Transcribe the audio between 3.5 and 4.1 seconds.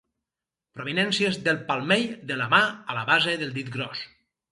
dit gros.